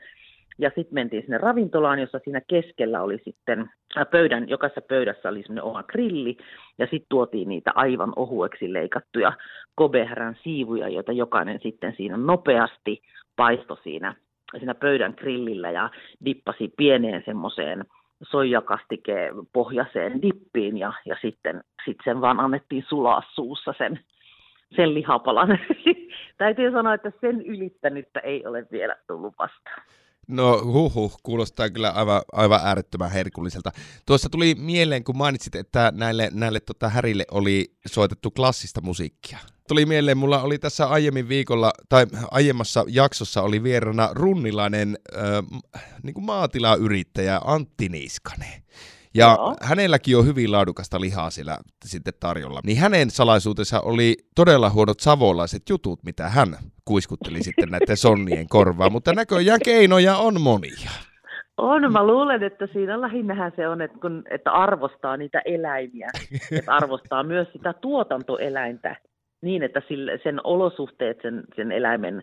ja 0.58 0.68
sitten 0.68 0.94
mentiin 0.94 1.22
sinne 1.22 1.38
ravintolaan, 1.38 1.98
jossa 1.98 2.20
siinä 2.24 2.40
keskellä 2.48 3.02
oli 3.02 3.18
sitten 3.24 3.70
pöydän, 4.10 4.48
jokaisessa 4.48 4.80
pöydässä 4.80 5.28
oli 5.28 5.42
semmoinen 5.42 5.64
oma 5.64 5.82
grilli, 5.82 6.36
ja 6.78 6.86
sitten 6.86 7.06
tuotiin 7.08 7.48
niitä 7.48 7.72
aivan 7.74 8.12
ohueksi 8.16 8.72
leikattuja 8.72 9.32
kobehrän 9.74 10.36
siivuja, 10.42 10.88
joita 10.88 11.12
jokainen 11.12 11.60
sitten 11.62 11.94
siinä 11.96 12.16
nopeasti 12.16 13.02
paistoi 13.36 13.76
siinä, 13.82 14.14
siinä 14.58 14.74
pöydän 14.74 15.14
grillillä 15.16 15.70
ja 15.70 15.90
dippasi 16.24 16.72
pieneen 16.76 17.22
semmoiseen 17.26 17.84
soijakastike 18.22 19.30
pohjaiseen 19.52 20.22
dippiin 20.22 20.78
ja, 20.78 20.92
ja 21.06 21.16
sitten 21.22 21.64
sit 21.84 21.96
sen 22.04 22.20
vaan 22.20 22.40
annettiin 22.40 22.84
sulaa 22.88 23.22
suussa 23.34 23.74
sen, 23.78 24.00
sen 24.76 24.94
lihapalan. 24.94 25.48
Täytyy 26.38 26.70
sanoa, 26.70 26.94
että 26.94 27.12
sen 27.20 27.42
ylittänyttä 27.42 28.20
ei 28.20 28.46
ole 28.46 28.66
vielä 28.72 28.96
tullut 29.06 29.34
vastaan. 29.38 29.86
No 30.28 30.60
huhu, 30.64 31.12
kuulostaa 31.22 31.70
kyllä 31.70 31.90
aivan, 31.90 32.22
aivan 32.32 32.60
äärettömän 32.64 33.10
herkulliselta. 33.10 33.70
Tuossa 34.06 34.28
tuli 34.28 34.54
mieleen, 34.58 35.04
kun 35.04 35.16
mainitsit, 35.16 35.54
että 35.54 35.92
näille, 35.94 36.30
näille 36.32 36.60
tota, 36.60 36.88
härille 36.88 37.24
oli 37.30 37.64
soitettu 37.86 38.30
klassista 38.30 38.80
musiikkia. 38.80 39.38
Tuli 39.68 39.86
mieleen, 39.86 40.18
mulla 40.18 40.42
oli 40.42 40.58
tässä 40.58 40.86
aiemmin 40.86 41.28
viikolla, 41.28 41.72
tai 41.88 42.06
aiemmassa 42.30 42.84
jaksossa 42.88 43.42
oli 43.42 43.62
vierana 43.62 44.08
runnilainen 44.12 44.98
äh, 45.16 45.60
niin 46.02 46.14
kuin 46.14 46.24
maatilayrittäjä 46.24 47.40
Antti 47.44 47.88
Niiskanen. 47.88 48.62
Ja 49.14 49.26
Joo. 49.26 49.56
hänelläkin 49.62 50.16
on 50.16 50.26
hyvin 50.26 50.52
laadukasta 50.52 51.00
lihaa 51.00 51.30
siellä 51.30 51.58
sitten 51.84 52.14
tarjolla. 52.20 52.60
Niin 52.64 52.78
hänen 52.78 53.10
salaisuutensa 53.10 53.80
oli 53.80 54.16
todella 54.36 54.70
huonot 54.70 55.00
savolaiset 55.00 55.62
jutut, 55.70 56.02
mitä 56.04 56.28
hän 56.28 56.48
kuiskutteli 56.84 57.42
sitten 57.42 57.68
näiden 57.68 57.96
sonnien 57.96 58.48
korvaan, 58.48 58.92
mutta 58.92 59.12
näköjään 59.12 59.60
keinoja 59.64 60.16
on 60.16 60.40
monia. 60.40 60.90
On, 61.56 61.92
mä 61.92 62.06
luulen, 62.06 62.42
että 62.42 62.68
siinä 62.72 63.00
lähinnähän 63.00 63.52
se 63.56 63.68
on, 63.68 63.80
että, 63.80 63.98
kun, 64.00 64.22
että 64.30 64.52
arvostaa 64.52 65.16
niitä 65.16 65.42
eläimiä, 65.44 66.10
että 66.58 66.72
arvostaa 66.72 67.22
myös 67.22 67.48
sitä 67.52 67.72
tuotantoeläintä 67.72 68.96
niin, 69.42 69.62
että 69.62 69.82
sille, 69.88 70.20
sen 70.22 70.40
olosuhteet 70.44 71.18
sen, 71.22 71.42
sen 71.56 71.72
eläimen 71.72 72.22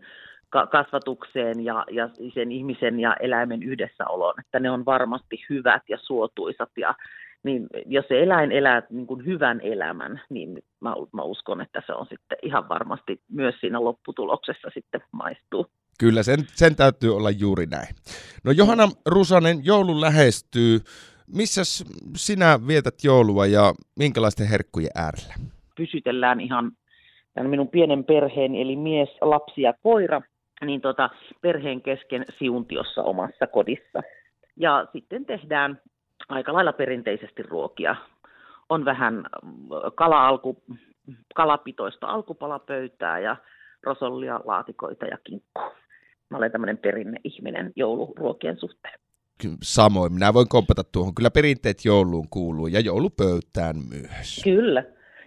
kasvatukseen 0.72 1.66
ja, 1.66 1.86
ja 1.92 2.10
sen 2.34 2.52
ihmisen 2.52 3.00
ja 3.00 3.16
eläimen 3.20 3.64
yhdessäoloon, 3.64 4.34
että 4.40 4.60
ne 4.60 4.72
on 4.72 4.86
varmasti 4.86 5.46
hyvät 5.50 5.84
ja 5.90 5.98
suotuisat 6.02 6.70
ja 6.78 6.96
niin 7.44 7.68
jos 7.86 8.06
se 8.08 8.24
eläin 8.24 8.52
elää 8.52 8.84
niin 8.90 9.08
kuin 9.08 9.26
hyvän 9.26 9.62
elämän, 9.62 10.22
niin 10.30 10.64
mä, 10.80 10.96
mä 11.14 11.22
uskon, 11.22 11.62
että 11.62 11.82
se 11.86 11.94
on 11.94 12.08
sitten 12.10 12.38
ihan 12.42 12.70
varmasti 12.70 13.22
myös 13.32 13.56
siinä 13.60 13.84
lopputuloksessa 13.84 14.68
sitten 14.74 15.02
maistuu. 15.12 15.66
Kyllä, 16.00 16.24
sen, 16.24 16.40
sen 16.48 16.76
täytyy 16.76 17.16
olla 17.16 17.30
juuri 17.30 17.66
näin. 17.66 17.96
No 18.44 18.52
Johanna 18.52 18.90
Rusanen, 19.06 19.66
joulu 19.66 20.02
lähestyy. 20.02 20.80
Missä 21.36 21.62
sinä 22.16 22.60
vietät 22.68 22.96
joulua 23.04 23.46
ja 23.46 23.74
minkälaisten 24.00 24.48
herkkujen 24.48 24.92
äärellä? 24.96 25.34
Pysytellään 25.76 26.40
ihan 26.40 26.72
tämän 27.34 27.50
minun 27.50 27.68
pienen 27.68 28.04
perheeni, 28.04 28.62
eli 28.62 28.76
mies, 28.76 29.10
lapsi 29.22 29.62
ja 29.62 29.74
koira 29.84 30.22
niin 30.66 30.82
tota, 30.82 31.10
perheen 31.42 31.82
kesken 31.82 32.26
siuntiossa 32.40 33.04
omassa 33.04 33.48
kodissa. 33.48 34.02
Ja 34.58 34.88
sitten 34.94 35.26
tehdään 35.26 35.82
aika 36.30 36.54
lailla 36.54 36.74
perinteisesti 36.74 37.44
ruokia. 37.44 37.96
On 38.70 38.86
vähän 38.86 39.14
mm, 39.44 39.52
kala-alku, 39.96 40.64
kalapitoista 41.36 42.08
alkupalapöytää 42.08 43.20
ja 43.20 43.36
rosollia, 43.84 44.40
laatikoita 44.46 45.06
ja 45.06 45.18
kinkkua. 45.24 45.76
Mä 46.30 46.38
olen 46.38 46.52
tämmöinen 46.52 46.78
perinneihminen 46.78 47.72
jouluruokien 47.76 48.58
suhteen. 48.58 49.00
Samoin, 49.64 50.14
minä 50.14 50.34
voin 50.34 50.50
kompata 50.50 50.84
tuohon. 50.84 51.16
Kyllä 51.16 51.32
perinteet 51.32 51.86
jouluun 51.86 52.28
kuuluu 52.30 52.68
ja 52.68 52.80
joulupöytään 52.80 53.76
myös. 53.90 54.42
Kyllä. 54.44 54.84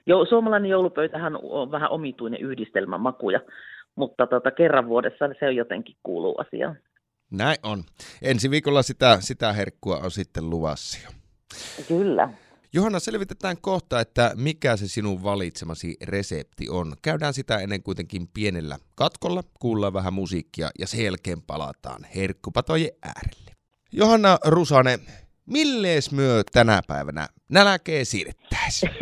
Jo, 0.07 0.25
suomalainen 0.25 0.71
joulupöytähän 0.71 1.39
on 1.43 1.71
vähän 1.71 1.91
omituinen 1.91 2.41
yhdistelmä 2.41 2.99
makuja 2.99 3.41
mutta 3.97 4.27
tota, 4.27 4.51
kerran 4.51 4.89
vuodessa 4.89 5.29
se 5.39 5.47
on 5.47 5.57
jotenkin 5.57 5.97
kuuluu 6.03 6.35
asiaan. 6.39 6.77
Näin 7.31 7.57
on. 7.63 7.83
Ensi 8.23 8.51
viikolla 8.51 8.83
sitä, 8.83 9.17
sitä 9.21 9.53
herkkua 9.53 9.97
on 9.97 10.11
sitten 10.11 10.51
luvassa 10.51 10.99
jo. 11.05 11.11
Kyllä. 11.89 12.29
Johanna, 12.75 12.99
selvitetään 12.99 13.57
kohta, 13.61 14.01
että 14.01 14.31
mikä 14.37 14.77
se 14.77 14.89
sinun 14.89 15.23
valitsemasi 15.23 15.97
resepti 16.05 16.69
on. 16.71 16.93
Käydään 17.03 17.35
sitä 17.35 17.59
ennen 17.59 17.83
kuitenkin 17.83 18.23
pienellä 18.35 18.77
katkolla, 18.95 19.43
kuullaan 19.61 19.93
vähän 19.93 20.13
musiikkia 20.13 20.71
ja 20.79 20.87
sen 20.87 21.05
jälkeen 21.05 21.43
palataan 21.47 22.01
herkkupatojen 22.17 22.91
äärelle. 23.03 23.53
Johanna 23.93 24.39
Rusane, 24.45 24.99
millees 25.47 26.13
myö 26.13 26.43
tänä 26.53 26.81
päivänä 26.89 27.27
nälkee 27.49 28.05
siirrettäisiin? 28.05 28.93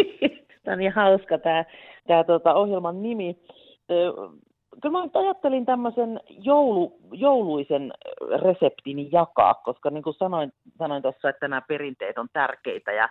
tämä 0.64 0.72
on 0.72 0.78
niin 0.78 0.92
hauska 0.92 1.38
tämä, 1.38 1.64
tämä 2.06 2.24
tuota, 2.24 2.54
ohjelman 2.54 3.02
nimi 3.02 3.36
kyllä 4.82 4.98
mä 4.98 5.08
ajattelin 5.14 5.66
tämmöisen 5.66 6.20
joulu, 6.28 6.98
jouluisen 7.12 7.92
reseptini 8.42 9.08
jakaa, 9.12 9.54
koska 9.54 9.90
niin 9.90 10.02
kuin 10.02 10.16
sanoin, 10.16 10.52
sanoin 10.78 11.02
tuossa, 11.02 11.28
että 11.28 11.48
nämä 11.48 11.62
perinteet 11.68 12.18
on 12.18 12.28
tärkeitä 12.32 12.92
ja, 12.92 13.08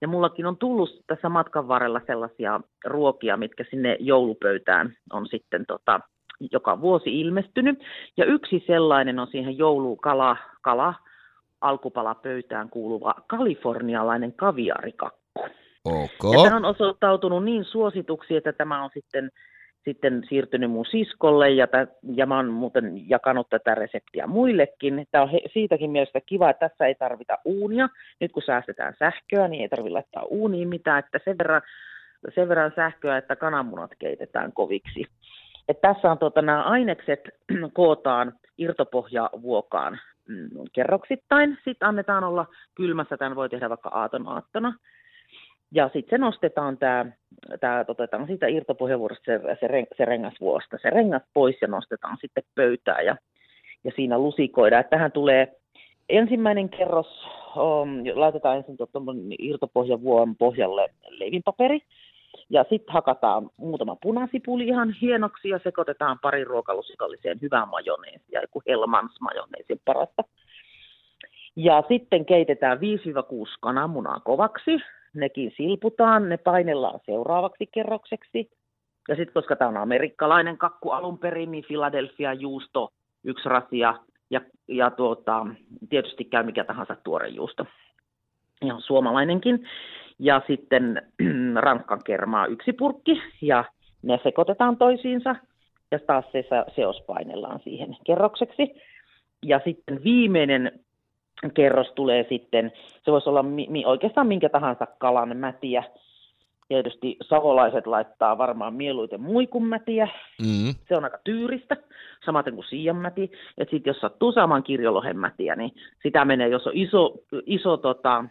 ja 0.00 0.08
mullakin 0.08 0.46
on 0.46 0.56
tullut 0.56 0.90
tässä 1.06 1.28
matkan 1.28 1.68
varrella 1.68 2.00
sellaisia 2.06 2.60
ruokia, 2.84 3.36
mitkä 3.36 3.64
sinne 3.70 3.96
joulupöytään 4.00 4.96
on 5.12 5.26
sitten 5.26 5.66
tota, 5.66 6.00
joka 6.52 6.80
vuosi 6.80 7.20
ilmestynyt. 7.20 7.84
Ja 8.16 8.24
yksi 8.24 8.64
sellainen 8.66 9.18
on 9.18 9.26
siihen 9.26 9.58
joulukala, 9.58 10.36
kala, 10.62 10.94
alkupalapöytään 11.60 12.70
kuuluva 12.70 13.14
kalifornialainen 13.26 14.32
kaviarikakku. 14.32 15.44
Okay. 15.84 16.32
Ja 16.32 16.42
tämä 16.44 16.56
on 16.56 16.64
osoittautunut 16.64 17.44
niin 17.44 17.64
suosituksi, 17.64 18.36
että 18.36 18.52
tämä 18.52 18.84
on 18.84 18.90
sitten 18.94 19.30
sitten 19.90 20.22
siirtynyt 20.28 20.70
mun 20.70 20.86
siskolle 20.86 21.50
ja, 21.50 21.66
tä, 21.66 21.86
ja 22.14 22.26
mä 22.26 22.36
oon 22.36 22.48
muuten 22.48 23.10
jakanut 23.10 23.48
tätä 23.50 23.74
reseptiä 23.74 24.26
muillekin. 24.26 25.06
Tämä 25.10 25.24
on 25.24 25.30
he, 25.30 25.40
siitäkin 25.52 25.90
mielestä 25.90 26.20
kiva, 26.20 26.50
että 26.50 26.68
tässä 26.68 26.86
ei 26.86 26.94
tarvita 26.94 27.38
uunia. 27.44 27.88
Nyt 28.20 28.32
kun 28.32 28.42
säästetään 28.46 28.94
sähköä, 28.98 29.48
niin 29.48 29.62
ei 29.62 29.68
tarvitse 29.68 29.92
laittaa 29.92 30.22
uuniin 30.22 30.68
mitään, 30.68 30.98
että 30.98 31.20
sen 31.24 31.38
verran, 31.38 31.62
sen 32.34 32.48
verran 32.48 32.72
sähköä, 32.76 33.16
että 33.16 33.36
kananmunat 33.36 33.90
keitetään 33.98 34.52
koviksi. 34.52 35.04
Et 35.68 35.80
tässä 35.80 36.10
on 36.10 36.18
tuota, 36.18 36.42
nämä 36.42 36.62
ainekset 36.62 37.20
kootaan 37.74 38.32
irtopohjavuokaan 38.58 39.98
mm, 40.28 40.48
kerroksittain. 40.72 41.58
Sitten 41.64 41.88
annetaan 41.88 42.24
olla 42.24 42.46
kylmässä, 42.74 43.16
tämän 43.16 43.36
voi 43.36 43.48
tehdä 43.48 43.68
vaikka 43.68 43.88
aaton 43.88 44.28
aattona. 44.28 44.74
Ja 45.72 45.90
sitten 45.92 46.18
se 46.18 46.18
nostetaan 46.18 46.78
tämä, 46.78 47.06
tää, 47.60 47.84
otetaan 47.88 48.26
siitä 48.26 48.46
irtopohjavuorosta 48.46 49.24
se, 49.24 49.40
se, 49.60 49.86
se 49.96 50.04
rengasvuosta, 50.04 50.78
se 50.82 50.90
rengas 50.90 51.22
pois 51.34 51.56
ja 51.62 51.68
nostetaan 51.68 52.16
sitten 52.20 52.44
pöytään 52.54 53.06
ja, 53.06 53.16
ja 53.84 53.92
siinä 53.96 54.18
lusikoidaan. 54.18 54.80
Että 54.80 54.90
tähän 54.90 55.12
tulee 55.12 55.56
ensimmäinen 56.08 56.68
kerros, 56.68 57.26
um, 57.56 57.88
laitetaan 58.14 58.56
ensin 58.56 58.76
irtopohjavuon 59.38 60.36
pohjalle 60.36 60.88
leivinpaperi, 61.08 61.80
ja 62.50 62.64
sitten 62.68 62.92
hakataan 62.92 63.50
muutama 63.56 63.96
punasipuli 64.02 64.66
ihan 64.66 64.94
hienoksi 65.00 65.48
ja 65.48 65.60
sekoitetaan 65.64 66.18
pari 66.22 66.44
ruokalusikalliseen 66.44 67.38
hyvään 67.42 67.68
majoneesia, 67.68 68.40
joku 68.40 68.62
Helmans 68.66 69.20
majoneesin 69.20 69.80
parasta. 69.84 70.22
Ja 71.56 71.82
sitten 71.88 72.24
keitetään 72.24 72.78
5-6 72.78 72.80
kananmunaa 73.60 74.20
kovaksi 74.20 74.78
nekin 75.16 75.52
silputaan, 75.56 76.28
ne 76.28 76.36
painellaan 76.36 77.00
seuraavaksi 77.06 77.66
kerrokseksi. 77.66 78.50
Ja 79.08 79.16
sitten 79.16 79.32
koska 79.34 79.56
tämä 79.56 79.68
on 79.68 79.76
amerikkalainen 79.76 80.58
kakku 80.58 80.90
alun 80.90 81.18
perin, 81.18 81.50
niin 81.50 81.64
Philadelphia 81.68 82.32
juusto, 82.32 82.92
yksi 83.24 83.48
rasia 83.48 83.94
ja, 84.30 84.40
ja 84.68 84.90
tuota, 84.90 85.46
tietysti 85.88 86.24
käy 86.24 86.42
mikä 86.42 86.64
tahansa 86.64 86.96
tuore 87.04 87.28
juusto. 87.28 87.66
Ihan 88.62 88.80
suomalainenkin. 88.80 89.68
Ja 90.18 90.42
sitten 90.46 91.02
ranskan 91.66 92.00
kermaa 92.04 92.46
yksi 92.46 92.72
purkki 92.72 93.22
ja 93.42 93.64
ne 94.02 94.20
sekoitetaan 94.22 94.76
toisiinsa 94.76 95.36
ja 95.90 95.98
taas 95.98 96.24
se 96.32 96.44
seos 96.74 97.02
painellaan 97.06 97.60
siihen 97.64 97.96
kerrokseksi. 98.06 98.74
Ja 99.42 99.60
sitten 99.64 100.04
viimeinen 100.04 100.80
kerros 101.54 101.92
tulee 101.94 102.26
sitten, 102.28 102.72
se 103.04 103.12
voisi 103.12 103.28
olla 103.28 103.42
mi, 103.42 103.66
mi, 103.70 103.84
oikeastaan 103.86 104.26
minkä 104.26 104.48
tahansa 104.48 104.86
kalan 104.98 105.36
mätiä. 105.36 105.84
Tietysti 106.68 107.16
savolaiset 107.22 107.86
laittaa 107.86 108.38
varmaan 108.38 108.74
mieluiten 108.74 109.20
muikunmätiä, 109.20 110.08
mm. 110.42 110.74
se 110.88 110.96
on 110.96 111.04
aika 111.04 111.18
tyyristä, 111.24 111.76
samaten 112.24 112.54
kuin 112.54 112.66
siianmäti. 112.68 113.22
Että 113.58 113.70
sitten 113.70 113.90
jos 113.90 114.00
sattuu 114.00 114.32
saamaan 114.32 114.62
kirjolohen 114.62 115.18
mätiä, 115.18 115.56
niin 115.56 115.72
sitä 116.02 116.24
menee, 116.24 116.48
jos 116.48 116.66
on 116.66 116.72
iso, 116.74 117.14
iso 117.46 117.76
tota, 117.76 118.24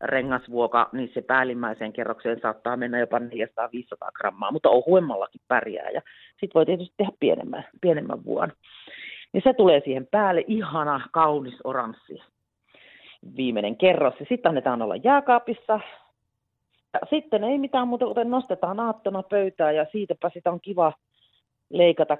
rengasvuoka, 0.00 0.88
niin 0.92 1.10
se 1.14 1.22
päällimmäiseen 1.22 1.92
kerrokseen 1.92 2.40
saattaa 2.42 2.76
mennä 2.76 2.98
jopa 2.98 3.18
400-500 3.18 3.22
grammaa, 4.14 4.52
mutta 4.52 4.68
ohuemmallakin 4.68 5.40
pärjää. 5.48 5.90
Ja 5.90 6.02
sitten 6.30 6.54
voi 6.54 6.66
tietysti 6.66 6.94
tehdä 6.96 7.12
pienemmän, 7.20 7.64
pienemmän 7.80 8.24
vuon. 8.24 8.52
Niin 9.32 9.42
se 9.44 9.52
tulee 9.52 9.80
siihen 9.84 10.06
päälle 10.10 10.44
ihana, 10.46 11.00
kaunis 11.12 11.54
oranssi 11.64 12.22
viimeinen 13.36 13.76
kerros. 13.76 14.14
Ja 14.20 14.26
sitten 14.28 14.48
annetaan 14.48 14.82
olla 14.82 14.96
jääkaapissa. 14.96 15.80
Ja 16.92 17.00
sitten 17.10 17.44
ei 17.44 17.58
mitään 17.58 17.88
muuta, 17.88 18.06
kuten 18.06 18.30
nostetaan 18.30 18.80
aattona 18.80 19.22
pöytään 19.22 19.76
ja 19.76 19.86
siitäpä 19.92 20.30
sitä 20.34 20.50
on 20.50 20.60
kiva 20.60 20.92
leikata 21.70 22.18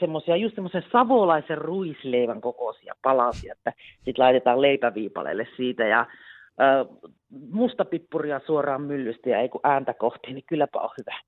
semmoisia, 0.00 0.36
just 0.36 0.54
semmoisen 0.54 0.84
savolaisen 0.92 1.58
ruisleivän 1.58 2.40
kokoisia 2.40 2.94
palasia, 3.02 3.52
että 3.52 3.72
sitten 3.96 4.24
laitetaan 4.24 4.62
leipäviipaleelle 4.62 5.46
siitä 5.56 5.84
ja 5.84 6.06
mustapippuria 7.50 8.40
suoraan 8.46 8.82
myllystä 8.82 9.30
ja 9.30 9.40
ei 9.40 9.48
kun 9.48 9.60
ääntä 9.64 9.94
kohti, 9.94 10.32
niin 10.32 10.44
kylläpä 10.48 10.80
on 10.80 10.90
hyvä. 10.98 11.20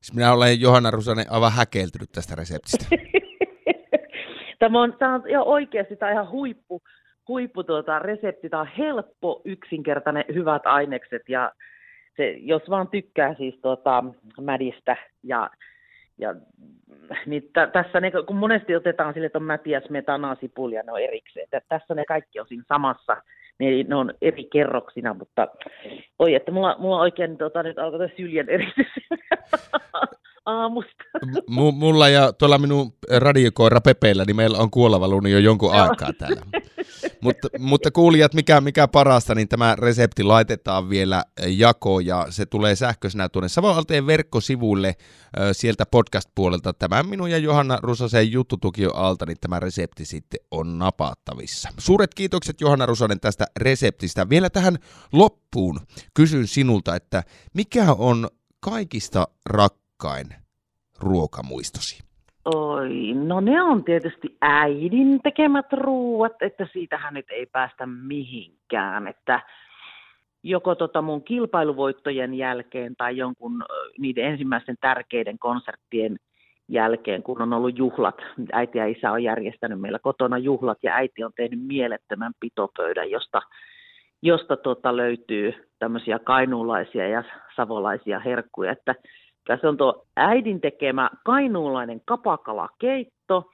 Siis 0.00 0.14
minä 0.14 0.32
olen 0.32 0.60
Johanna 0.60 0.90
Rusanen 0.90 1.32
aivan 1.32 1.52
häkeltynyt 1.52 2.08
tästä 2.12 2.34
reseptistä. 2.34 2.86
tämä, 4.58 4.82
on, 4.82 4.94
tämä 4.98 5.14
on 5.14 5.22
jo 5.30 5.42
oikeasti 5.42 5.96
tämä 5.96 6.10
on 6.10 6.12
ihan 6.12 6.30
huippu, 6.30 6.82
huippu 7.28 7.64
tuota, 7.64 7.98
resepti. 7.98 8.48
Tämä 8.48 8.60
on 8.60 8.68
helppo, 8.78 9.42
yksinkertainen, 9.44 10.24
hyvät 10.34 10.62
ainekset 10.66 11.22
ja 11.28 11.52
se, 12.16 12.30
jos 12.30 12.62
vaan 12.70 12.88
tykkää 12.88 13.34
siis 13.34 13.58
tuota, 13.62 14.04
mädistä 14.40 14.96
ja 15.22 15.50
ja 16.18 16.34
niin 17.26 17.42
t- 17.42 17.72
tässä 17.72 18.00
ne, 18.00 18.12
kun 18.26 18.36
monesti 18.36 18.76
otetaan 18.76 19.14
sille, 19.14 19.26
että 19.26 19.38
on 19.38 19.42
mätiä, 19.42 19.80
smetanaa, 19.80 20.36
sipulia, 20.40 20.82
ne 20.82 20.92
on 20.92 21.00
erikseen. 21.00 21.44
Että 21.44 21.60
tässä 21.68 21.94
ne 21.94 22.04
kaikki 22.04 22.40
on 22.40 22.46
siinä 22.48 22.64
samassa 22.68 23.16
ne, 23.58 23.66
ne 23.88 23.94
on 23.94 24.14
eri 24.22 24.44
kerroksina, 24.52 25.14
mutta 25.14 25.48
oi, 26.18 26.34
että 26.34 26.52
mulla, 26.52 26.76
mulla 26.78 27.00
oikein 27.00 27.38
tota, 27.38 27.62
nyt 27.62 27.78
alkoi 27.78 28.08
syljen 28.16 28.48
eritys 28.48 28.86
aamusta. 30.46 31.04
M- 31.50 31.74
mulla 31.74 32.08
ja 32.08 32.32
tuolla 32.32 32.58
minun 32.58 32.92
radiokoira 33.16 33.80
Pepeillä, 33.80 34.24
niin 34.26 34.36
meillä 34.36 34.58
on 34.58 34.70
kuolavaluni 34.70 35.30
jo 35.30 35.38
jonkun 35.38 35.74
aikaa 35.74 36.12
täällä. 36.18 36.42
mutta, 37.26 37.48
mutta 37.58 37.90
kuulijat, 37.90 38.34
mikä, 38.34 38.60
mikä 38.60 38.88
parasta, 38.88 39.34
niin 39.34 39.48
tämä 39.48 39.76
resepti 39.78 40.22
laitetaan 40.22 40.88
vielä 40.88 41.24
jako 41.46 42.00
ja 42.00 42.26
se 42.30 42.46
tulee 42.46 42.76
sähköisenä 42.76 43.28
tuonne 43.28 43.48
Savoalteen 43.48 44.06
verkkosivuille 44.06 44.94
sieltä 45.52 45.86
podcast-puolelta. 45.86 46.72
Tämä 46.72 47.02
minun 47.02 47.30
ja 47.30 47.38
Johanna 47.38 47.78
Rusasen 47.82 48.32
juttutukio 48.32 48.90
alta, 48.94 49.26
niin 49.26 49.38
tämä 49.40 49.60
resepti 49.60 50.04
sitten 50.04 50.40
on 50.50 50.78
napattavissa. 50.78 51.68
Suuret 51.78 52.14
kiitokset 52.14 52.60
Johanna 52.60 52.86
Rusanen 52.86 53.20
tästä 53.20 53.46
reseptistä. 53.56 54.28
Vielä 54.28 54.50
tähän 54.50 54.78
loppuun 55.12 55.80
kysyn 56.14 56.46
sinulta, 56.46 56.96
että 56.96 57.22
mikä 57.54 57.92
on 57.98 58.28
kaikista 58.60 59.28
rakkain 59.46 60.34
ruokamuistosi? 60.98 62.05
Oi, 62.54 63.14
no 63.14 63.40
ne 63.40 63.62
on 63.62 63.84
tietysti 63.84 64.36
äidin 64.40 65.20
tekemät 65.22 65.72
ruuat, 65.72 66.42
että 66.42 66.66
siitähän 66.72 67.14
nyt 67.14 67.26
ei 67.30 67.46
päästä 67.46 67.86
mihinkään, 67.86 69.06
että 69.06 69.40
joko 70.42 70.74
tota 70.74 71.02
mun 71.02 71.22
kilpailuvoittojen 71.24 72.34
jälkeen 72.34 72.96
tai 72.96 73.16
jonkun 73.16 73.64
niiden 73.98 74.24
ensimmäisten 74.24 74.76
tärkeiden 74.80 75.38
konserttien 75.38 76.16
jälkeen, 76.68 77.22
kun 77.22 77.42
on 77.42 77.52
ollut 77.52 77.78
juhlat. 77.78 78.16
Äiti 78.52 78.78
ja 78.78 78.86
isä 78.86 79.12
on 79.12 79.22
järjestänyt 79.22 79.80
meillä 79.80 79.98
kotona 79.98 80.38
juhlat 80.38 80.78
ja 80.82 80.94
äiti 80.94 81.24
on 81.24 81.32
tehnyt 81.36 81.66
mielettömän 81.66 82.32
pitopöydän, 82.40 83.10
josta, 83.10 83.42
josta 84.22 84.56
tota 84.56 84.96
löytyy 84.96 85.54
tämmöisiä 85.78 86.18
kainuulaisia 86.18 87.08
ja 87.08 87.24
savolaisia 87.56 88.20
herkkuja. 88.20 88.72
Että 88.72 88.94
se 89.60 89.68
on 89.68 89.76
tuo 89.76 90.06
äidin 90.16 90.60
tekemä 90.60 91.10
kainuulainen 91.24 92.00
kapakalakeitto 92.04 93.50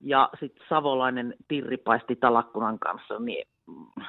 ja 0.00 0.28
sitten 0.40 0.66
savolainen 0.68 1.34
tirripaisti 1.48 2.16
talakkunan 2.16 2.78
kanssa. 2.78 3.18
Niin, 3.18 3.48
mm, 3.66 4.04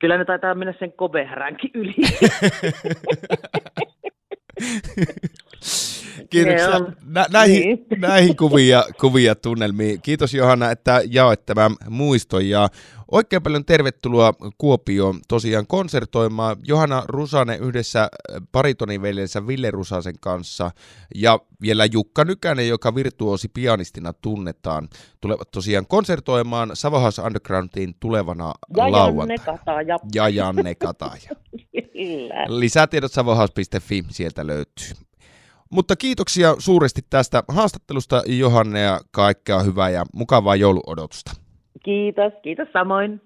kyllä 0.00 0.18
ne 0.18 0.24
taitaa 0.24 0.54
mennä 0.54 0.74
sen 0.78 0.92
kobehäränkin 0.92 1.70
yli. 1.74 1.94
Kiitoksia 6.30 6.80
Nä, 7.04 7.26
näihin, 7.32 7.62
niin. 7.62 7.86
näihin 8.00 8.36
kuvia, 8.36 8.84
kuvia 9.00 9.34
tunnelmiin. 9.34 10.02
Kiitos 10.02 10.34
Johanna, 10.34 10.70
että 10.70 11.02
jaoit 11.10 11.46
tämän 11.46 11.72
muiston 11.88 12.48
ja 12.48 12.68
oikein 13.10 13.42
paljon 13.42 13.64
tervetuloa 13.64 14.34
Kuopioon 14.58 15.20
tosiaan 15.28 15.66
konsertoimaan 15.66 16.56
Johanna 16.64 17.02
Rusanen 17.06 17.60
yhdessä 17.60 18.02
äh, 18.02 18.42
paritoniveljensä 18.52 19.46
Ville 19.46 19.70
Rusasen 19.70 20.14
kanssa 20.20 20.70
ja 21.14 21.38
vielä 21.60 21.84
Jukka 21.84 22.24
Nykänen, 22.24 22.68
joka 22.68 22.94
virtuosi 22.94 23.48
pianistina 23.48 24.12
tunnetaan, 24.12 24.88
tulevat 25.20 25.50
tosiaan 25.50 25.86
konsertoimaan 25.86 26.70
Savohouse 26.74 27.22
Undergroundin 27.22 27.94
tulevana 28.00 28.54
ja 28.76 28.92
lauantaina. 28.92 29.42
Janne 29.42 29.58
Kataja. 29.58 29.98
Ja 30.14 30.28
Janne 30.28 30.74
Kataja. 30.74 31.30
Lisätiedot 32.60 33.12
savohouse.fi 33.12 34.04
sieltä 34.08 34.46
löytyy. 34.46 35.05
Mutta 35.70 35.96
kiitoksia 35.96 36.54
suuresti 36.58 37.00
tästä 37.10 37.42
haastattelusta 37.48 38.22
Johanne 38.26 38.80
ja 38.80 39.00
kaikkea 39.10 39.58
hyvää 39.62 39.90
ja 39.90 40.04
mukavaa 40.14 40.56
jouluodotusta. 40.56 41.30
Kiitos, 41.84 42.32
kiitos 42.42 42.68
samoin. 42.72 43.20